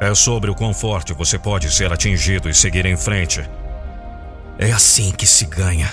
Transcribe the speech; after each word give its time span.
é 0.00 0.12
sobre 0.12 0.50
o 0.50 0.56
quão 0.56 0.74
forte 0.74 1.14
você 1.14 1.38
pode 1.38 1.70
ser 1.70 1.92
atingido 1.92 2.50
e 2.50 2.54
seguir 2.54 2.84
em 2.84 2.96
frente. 2.96 3.48
É 4.58 4.72
assim 4.72 5.12
que 5.12 5.24
se 5.24 5.46
ganha. 5.46 5.88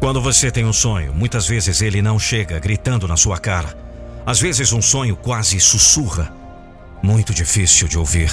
Quando 0.00 0.20
você 0.20 0.50
tem 0.50 0.64
um 0.64 0.72
sonho, 0.72 1.12
muitas 1.12 1.46
vezes 1.46 1.82
ele 1.82 2.00
não 2.00 2.18
chega 2.18 2.58
gritando 2.58 3.06
na 3.06 3.18
sua 3.18 3.38
cara. 3.38 3.76
Às 4.24 4.40
vezes 4.40 4.72
um 4.72 4.80
sonho 4.80 5.14
quase 5.14 5.60
sussurra. 5.60 6.32
Muito 7.02 7.34
difícil 7.34 7.86
de 7.86 7.98
ouvir. 7.98 8.30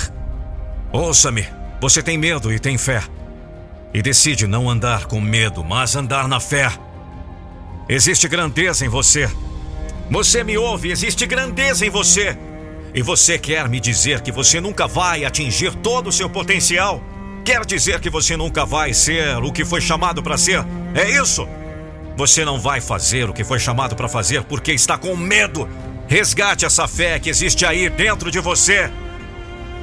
Ouça-me, 0.94 1.46
você 1.82 2.02
tem 2.02 2.18
medo 2.18 2.54
e 2.54 2.60
tem 2.60 2.78
fé 2.78 3.04
e 3.94 4.02
decide 4.02 4.47
não 4.47 4.70
andar 4.70 5.06
com 5.06 5.20
medo, 5.20 5.64
mas 5.64 5.95
andar 5.95 6.28
na 6.28 6.39
fé. 6.39 6.72
Existe 7.89 8.28
grandeza 8.28 8.86
em 8.86 8.89
você. 8.89 9.30
Você 10.09 10.44
me 10.44 10.58
ouve, 10.58 10.92
existe 10.92 11.25
grandeza 11.25 11.86
em 11.86 11.89
você. 11.89 12.38
E 12.94 13.02
você 13.02 13.38
quer 13.39 13.69
me 13.69 13.80
dizer 13.80 14.22
que 14.22 14.31
você 14.31 14.59
nunca 14.59 14.88
vai 14.88 15.23
atingir 15.23 15.73
todo 15.75 16.08
o 16.08 16.12
seu 16.12 16.30
potencial? 16.30 17.02
Quer 17.44 17.66
dizer 17.66 18.00
que 18.00 18.09
você 18.09 18.38
nunca 18.38 18.66
vai 18.66 18.94
ser 18.94 19.38
o 19.38 19.52
que 19.52 19.66
foi 19.66 19.81
chamado 19.81 20.22
para 20.22 20.38
ser? 20.38 20.64
É 20.94 21.09
isso? 21.09 21.47
Você 22.16 22.45
não 22.45 22.59
vai 22.59 22.81
fazer 22.81 23.30
o 23.30 23.34
que 23.34 23.44
foi 23.44 23.59
chamado 23.59 23.95
para 23.95 24.09
fazer 24.09 24.44
porque 24.44 24.73
está 24.73 24.97
com 24.97 25.16
medo. 25.16 25.67
Resgate 26.08 26.66
essa 26.66 26.88
fé 26.88 27.19
que 27.19 27.30
existe 27.30 27.66
aí 27.66 27.89
dentro 27.89 28.30
de 28.30 28.39
você. 28.39 28.92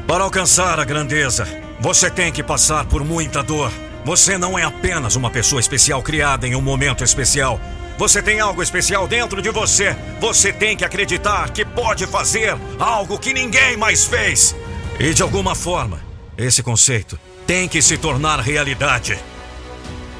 Para 0.06 0.24
alcançar 0.24 0.78
a 0.78 0.84
grandeza, 0.84 1.46
você 1.80 2.10
tem 2.10 2.30
que 2.30 2.42
passar 2.42 2.84
por 2.84 3.02
muita 3.04 3.42
dor. 3.42 3.72
Você 4.08 4.38
não 4.38 4.58
é 4.58 4.62
apenas 4.62 5.16
uma 5.16 5.30
pessoa 5.30 5.60
especial 5.60 6.02
criada 6.02 6.48
em 6.48 6.54
um 6.54 6.62
momento 6.62 7.04
especial. 7.04 7.60
Você 7.98 8.22
tem 8.22 8.40
algo 8.40 8.62
especial 8.62 9.06
dentro 9.06 9.42
de 9.42 9.50
você. 9.50 9.94
Você 10.18 10.50
tem 10.50 10.74
que 10.74 10.82
acreditar 10.82 11.50
que 11.50 11.62
pode 11.62 12.06
fazer 12.06 12.56
algo 12.78 13.18
que 13.18 13.34
ninguém 13.34 13.76
mais 13.76 14.06
fez. 14.06 14.56
E 14.98 15.12
de 15.12 15.22
alguma 15.22 15.54
forma, 15.54 16.00
esse 16.38 16.62
conceito 16.62 17.20
tem 17.46 17.68
que 17.68 17.82
se 17.82 17.98
tornar 17.98 18.40
realidade. 18.40 19.18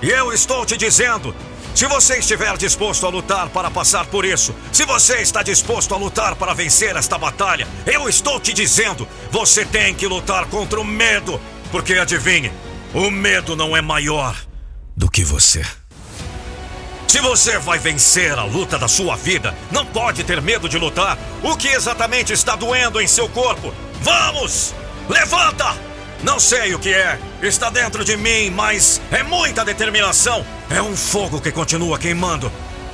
E 0.02 0.10
eu 0.10 0.34
estou 0.34 0.66
te 0.66 0.76
dizendo: 0.76 1.34
se 1.74 1.86
você 1.86 2.18
estiver 2.18 2.58
disposto 2.58 3.06
a 3.06 3.08
lutar 3.08 3.48
para 3.48 3.70
passar 3.70 4.04
por 4.04 4.22
isso, 4.22 4.54
se 4.70 4.84
você 4.84 5.22
está 5.22 5.42
disposto 5.42 5.94
a 5.94 5.96
lutar 5.96 6.34
para 6.36 6.52
vencer 6.52 6.94
esta 6.94 7.16
batalha, 7.16 7.66
eu 7.86 8.06
estou 8.06 8.38
te 8.38 8.52
dizendo: 8.52 9.08
você 9.30 9.64
tem 9.64 9.94
que 9.94 10.06
lutar 10.06 10.44
contra 10.44 10.78
o 10.78 10.84
medo. 10.84 11.40
Porque 11.70 11.94
adivinhe, 11.94 12.50
o 12.98 13.12
medo 13.12 13.54
não 13.54 13.76
é 13.76 13.80
maior 13.80 14.36
do 14.96 15.08
que 15.08 15.22
você. 15.22 15.64
Se 17.06 17.20
você 17.20 17.56
vai 17.56 17.78
vencer 17.78 18.36
a 18.36 18.42
luta 18.42 18.76
da 18.76 18.88
sua 18.88 19.16
vida, 19.16 19.54
não 19.70 19.86
pode 19.86 20.24
ter 20.24 20.42
medo 20.42 20.68
de 20.68 20.76
lutar. 20.78 21.16
O 21.40 21.56
que 21.56 21.68
exatamente 21.68 22.32
está 22.32 22.56
doendo 22.56 23.00
em 23.00 23.06
seu 23.06 23.28
corpo? 23.28 23.72
Vamos! 24.02 24.74
Levanta! 25.08 25.76
Não 26.24 26.40
sei 26.40 26.74
o 26.74 26.78
que 26.80 26.92
é, 26.92 27.20
está 27.40 27.70
dentro 27.70 28.04
de 28.04 28.16
mim, 28.16 28.50
mas 28.50 29.00
é 29.12 29.22
muita 29.22 29.64
determinação. 29.64 30.44
É 30.68 30.82
um 30.82 30.96
fogo 30.96 31.40
que 31.40 31.52
continua 31.52 32.00
queimando. 32.00 32.50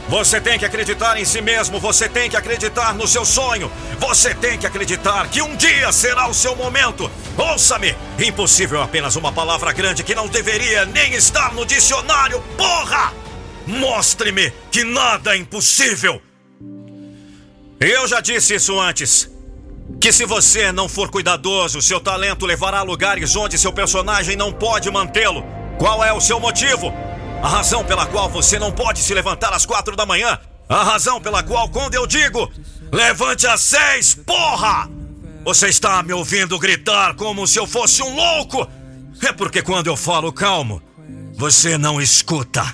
Você 0.09 0.41
tem 0.41 0.59
que 0.59 0.66
acreditar 0.66 1.19
em 1.19 1.25
si 1.25 1.41
mesmo, 1.41 1.81
você 1.81 2.09
tem 2.09 2.28
que 2.28 2.37
acreditar 2.37 2.94
no 2.94 3.09
seu 3.09 3.25
sonho, 3.25 3.70
você 3.98 4.34
tem 4.34 4.59
que 4.59 4.66
acreditar 4.66 5.28
que 5.28 5.41
um 5.41 5.56
dia 5.56 5.91
será 5.92 6.28
o 6.28 6.34
seu 6.34 6.54
momento. 6.54 7.10
Ouça-me! 7.38 7.94
Impossível 8.19 8.81
é 8.81 8.84
apenas 8.84 9.16
uma 9.16 9.32
palavra 9.32 9.72
grande 9.72 10.04
que 10.04 10.15
não 10.15 10.28
deveria 10.28 10.84
nem 10.84 11.15
estar 11.15 11.54
no 11.54 11.65
dicionário, 11.65 12.42
porra! 12.56 13.12
Mostre-me 13.66 14.53
que 14.70 14.84
nada 14.84 15.34
é 15.34 15.38
impossível! 15.38 16.21
Eu 17.81 18.06
já 18.06 18.21
disse 18.21 18.54
isso 18.54 18.78
antes. 18.78 19.31
Que 20.00 20.12
se 20.12 20.25
você 20.25 20.71
não 20.71 20.88
for 20.88 21.10
cuidadoso, 21.10 21.82
seu 21.82 22.00
talento 22.00 22.47
levará 22.47 22.78
a 22.78 22.82
lugares 22.82 23.34
onde 23.36 23.59
seu 23.59 23.72
personagem 23.72 24.36
não 24.36 24.53
pode 24.53 24.91
mantê-lo. 24.91 25.44
Qual 25.78 26.04
é 26.04 26.12
o 26.12 26.21
seu 26.21 26.38
motivo? 26.38 26.92
A 27.44 27.49
razão 27.49 27.84
pela 27.84 28.06
qual 28.06 28.31
você 28.31 28.59
não 28.59 28.72
pode 28.72 29.00
se 29.00 29.12
levantar 29.12 29.53
às 29.53 29.66
quatro 29.66 29.94
da 29.94 30.06
manhã. 30.06 30.38
A 30.66 30.82
razão 30.82 31.21
pela 31.21 31.43
qual, 31.43 31.69
quando 31.69 31.94
eu 31.94 32.06
digo 32.06 32.50
levante 32.91 33.47
às 33.47 33.60
seis, 33.60 34.15
porra! 34.15 34.88
Você 35.44 35.69
está 35.69 36.03
me 36.03 36.15
ouvindo 36.15 36.59
gritar 36.59 37.15
como 37.15 37.47
se 37.47 37.59
eu 37.59 37.66
fosse 37.66 38.03
um 38.03 38.16
louco? 38.16 38.66
É 39.22 39.31
porque 39.31 39.60
quando 39.60 39.88
eu 39.88 39.94
falo 39.94 40.33
calmo, 40.33 40.81
você 41.37 41.77
não 41.77 42.00
escuta. 42.00 42.65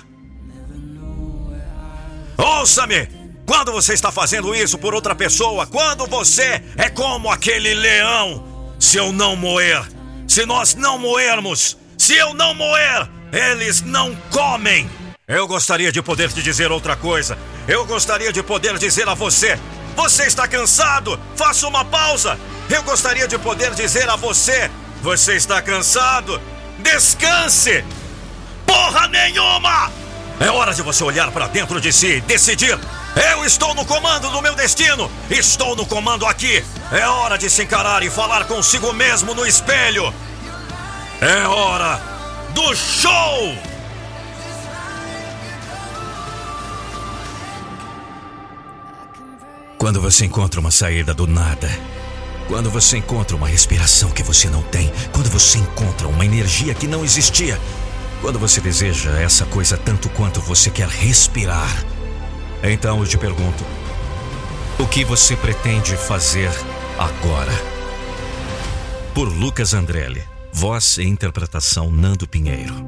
Ouça-me! 2.37 3.09
Quando 3.45 3.73
você 3.73 3.91
está 3.91 4.09
fazendo 4.09 4.55
isso 4.55 4.77
por 4.77 4.95
outra 4.95 5.13
pessoa, 5.13 5.67
quando 5.67 6.07
você 6.07 6.63
é 6.77 6.89
como 6.89 7.29
aquele 7.29 7.73
leão, 7.73 8.73
se 8.79 8.95
eu 8.95 9.11
não 9.11 9.35
moer, 9.35 9.85
se 10.29 10.45
nós 10.45 10.75
não 10.75 10.97
moermos, 10.97 11.77
se 11.97 12.15
eu 12.15 12.33
não 12.33 12.53
moer, 12.53 13.09
eles 13.31 13.81
não 13.81 14.15
comem! 14.29 14.89
Eu 15.27 15.47
gostaria 15.47 15.91
de 15.91 16.01
poder 16.01 16.29
te 16.31 16.43
dizer 16.43 16.71
outra 16.71 16.95
coisa. 16.95 17.37
Eu 17.67 17.85
gostaria 17.85 18.33
de 18.33 18.43
poder 18.43 18.77
dizer 18.77 19.07
a 19.07 19.13
você: 19.13 19.57
você 19.95 20.23
está 20.23 20.47
cansado? 20.47 21.17
Faça 21.35 21.67
uma 21.67 21.85
pausa. 21.85 22.37
Eu 22.69 22.83
gostaria 22.83 23.27
de 23.27 23.37
poder 23.37 23.73
dizer 23.73 24.09
a 24.09 24.17
você: 24.17 24.69
você 25.01 25.35
está 25.35 25.61
cansado? 25.61 26.41
Descanse! 26.79 27.83
Porra 28.65 29.07
nenhuma! 29.07 29.89
É 30.39 30.49
hora 30.49 30.73
de 30.73 30.81
você 30.81 31.03
olhar 31.03 31.31
para 31.31 31.47
dentro 31.47 31.79
de 31.79 31.93
si 31.93 32.15
e 32.15 32.21
decidir: 32.21 32.77
eu 33.31 33.45
estou 33.45 33.73
no 33.73 33.85
comando 33.85 34.29
do 34.29 34.41
meu 34.41 34.55
destino, 34.55 35.09
estou 35.29 35.75
no 35.75 35.85
comando 35.85 36.25
aqui. 36.25 36.63
É 36.91 37.07
hora 37.07 37.37
de 37.37 37.49
se 37.49 37.63
encarar 37.63 38.03
e 38.03 38.09
falar 38.09 38.45
consigo 38.45 38.91
mesmo 38.91 39.33
no 39.33 39.45
espelho. 39.45 40.13
É 41.21 41.47
hora 41.47 42.10
do 42.53 42.75
show! 42.75 43.55
Quando 49.77 49.99
você 49.99 50.25
encontra 50.25 50.59
uma 50.59 50.71
saída 50.71 51.13
do 51.13 51.25
nada, 51.25 51.69
quando 52.47 52.69
você 52.69 52.97
encontra 52.97 53.35
uma 53.35 53.47
respiração 53.47 54.11
que 54.11 54.21
você 54.21 54.49
não 54.49 54.61
tem, 54.61 54.91
quando 55.11 55.29
você 55.29 55.57
encontra 55.57 56.07
uma 56.07 56.25
energia 56.25 56.73
que 56.73 56.87
não 56.87 57.03
existia, 57.03 57.59
quando 58.21 58.37
você 58.37 58.61
deseja 58.61 59.19
essa 59.19 59.45
coisa 59.45 59.77
tanto 59.77 60.07
quanto 60.09 60.39
você 60.41 60.69
quer 60.69 60.87
respirar, 60.87 61.83
então 62.63 62.99
eu 62.99 63.07
te 63.07 63.17
pergunto: 63.17 63.63
o 64.77 64.87
que 64.87 65.03
você 65.03 65.35
pretende 65.35 65.95
fazer 65.97 66.51
agora? 66.97 67.53
Por 69.13 69.27
Lucas 69.27 69.73
Andrelli. 69.73 70.30
Voz 70.53 70.97
e 70.97 71.03
interpretação 71.03 71.89
Nando 71.89 72.27
Pinheiro. 72.27 72.85